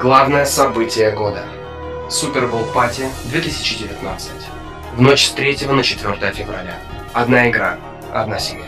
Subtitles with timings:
[0.00, 1.44] Главное событие года.
[2.08, 4.30] Супербол Пати 2019.
[4.94, 6.78] В ночь с 3 на 4 февраля.
[7.12, 7.80] Одна игра,
[8.12, 8.66] одна семья.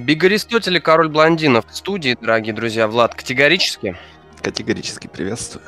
[0.00, 2.88] Биг Аристотель и Король Блондинов в студии, дорогие друзья.
[2.88, 3.96] Влад, категорически?
[4.42, 5.62] Категорически приветствую.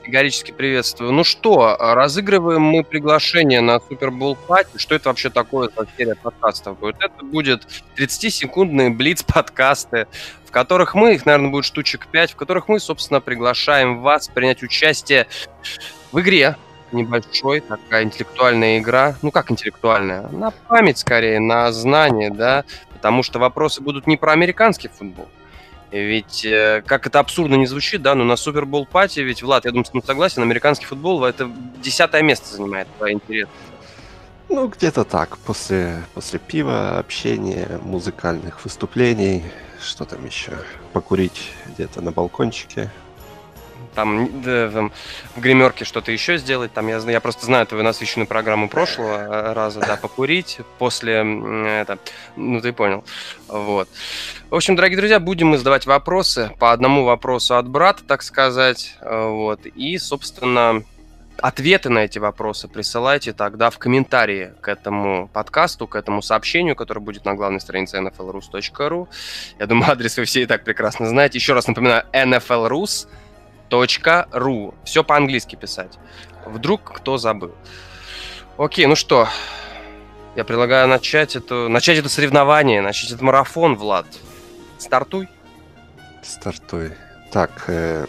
[0.00, 1.12] Категорически приветствую.
[1.12, 4.78] Ну что, разыгрываем мы приглашение на Супербол Пати.
[4.78, 6.96] Что это вообще такое за серия подкастов будет?
[7.00, 7.66] Это будет
[7.98, 10.06] 30-секундные блиц-подкасты,
[10.46, 14.62] в которых мы, их, наверное, будет штучек 5, в которых мы, собственно, приглашаем вас принять
[14.62, 15.28] участие
[16.12, 16.56] в игре,
[16.92, 19.16] небольшой, такая интеллектуальная игра.
[19.20, 20.28] Ну, как интеллектуальная?
[20.30, 25.28] На память, скорее, на знание, да, потому что вопросы будут не про американский футбол,
[25.90, 29.70] ведь, э, как это абсурдно не звучит, да, но на Супербол пати, ведь, Влад, я
[29.70, 31.50] думаю, с тобой согласен, американский футбол это
[31.82, 33.50] десятое место занимает по интересу.
[34.48, 35.38] Ну, где-то так.
[35.38, 39.44] После, после пива, общения, музыкальных выступлений,
[39.80, 40.52] что там еще?
[40.92, 42.90] Покурить где-то на балкончике,
[43.94, 44.92] там, там
[45.36, 46.72] в гримерке что-то еще сделать.
[46.72, 51.98] Там я, я просто знаю твою насыщенную программу прошлого э, раза, да, покурить после это,
[52.36, 53.04] ну ты понял.
[53.48, 53.88] Вот.
[54.50, 58.96] В общем, дорогие друзья, будем мы задавать вопросы по одному вопросу от брата, так сказать.
[59.00, 59.66] Э, вот.
[59.66, 60.82] И, собственно,
[61.38, 67.00] ответы на эти вопросы присылайте тогда в комментарии к этому подкасту, к этому сообщению, которое
[67.00, 69.08] будет на главной странице nflrus.ru.
[69.58, 71.38] Я думаю, адрес вы все и так прекрасно знаете.
[71.38, 73.08] Еще раз напоминаю, nflrus.ru
[74.32, 74.74] ру.
[74.84, 75.98] Все по-английски писать.
[76.44, 77.54] Вдруг кто забыл.
[78.56, 79.28] Окей, ну что,
[80.36, 84.06] я предлагаю начать это, начать это соревнование, начать этот марафон, Влад.
[84.78, 85.28] Стартуй.
[86.22, 86.92] Стартуй.
[87.32, 88.06] Так, э,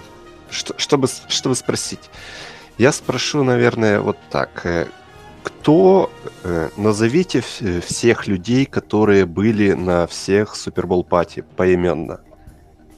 [0.49, 2.09] что, чтобы, чтобы спросить,
[2.77, 4.65] я спрошу, наверное, вот так.
[4.65, 4.87] Э,
[5.43, 6.11] кто,
[6.43, 12.21] э, назовите всех людей, которые были на всех Супербол пати поименно?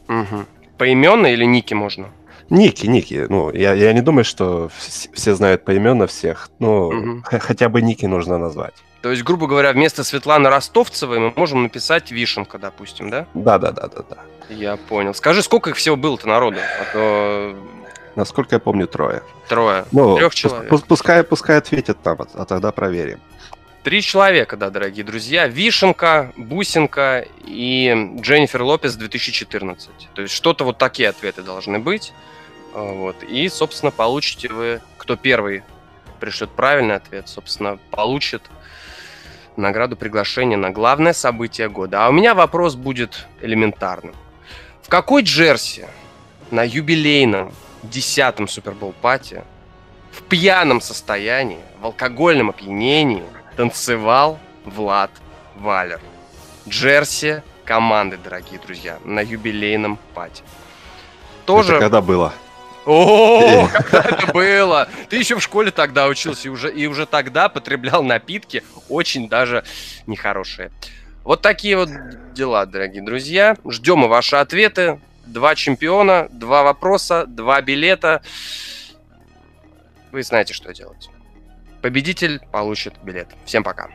[0.10, 0.46] Угу.
[0.78, 2.10] Поименно или ники можно?
[2.54, 3.26] Ники, Ники.
[3.30, 4.70] Ну, я, я не думаю, что
[5.14, 6.50] все знают поименно всех.
[6.60, 7.24] Ну, угу.
[7.24, 8.76] хотя бы Ники нужно назвать.
[9.02, 13.26] То есть, грубо говоря, вместо Светланы Ростовцевой мы можем написать Вишенка, допустим, да?
[13.34, 14.18] Да, да, да, да, да.
[14.50, 15.16] Я понял.
[15.16, 16.60] Скажи, сколько их всего было-то народу?
[16.60, 17.56] А то...
[18.16, 19.24] Насколько я помню, трое.
[19.50, 19.86] Трое.
[19.92, 20.70] Ну, Трех человек.
[20.88, 23.20] Пускай, пускай ответят там, а тогда проверим.
[23.82, 25.48] Три человека, да, дорогие друзья.
[25.48, 29.90] Вишенка, Бусинка и Дженнифер Лопес 2014.
[30.14, 32.14] То есть что-то вот такие ответы должны быть.
[32.74, 33.22] Вот.
[33.24, 35.64] И, собственно, получите вы, кто первый
[36.20, 38.42] пришлет правильный ответ, собственно, получит
[39.58, 42.06] награду приглашения на главное событие года.
[42.06, 44.16] А у меня вопрос будет элементарным.
[44.82, 45.86] В какой джерси
[46.50, 49.44] на юбилейном десятом Супербол пати
[50.12, 53.24] в пьяном состоянии, в алкогольном опьянении
[53.56, 55.12] танцевал Влад
[55.56, 56.02] Валер?
[56.68, 60.44] Джерси команды, дорогие друзья, на юбилейном пати.
[61.46, 61.74] Тоже...
[61.74, 62.34] Это когда было?
[62.86, 64.90] О, когда это было!
[65.10, 69.64] Ты еще в школе тогда учился и уже, и уже тогда потреблял напитки очень даже
[70.06, 70.72] нехорошие.
[71.24, 71.90] Вот такие вот
[72.34, 73.56] дела, дорогие друзья.
[73.66, 75.00] Ждем ваши ответы.
[75.26, 78.22] Два чемпиона, два вопроса, два билета.
[80.12, 81.10] Вы знаете, что делать.
[81.82, 83.30] Победитель получит билет.
[83.46, 83.90] Всем пока.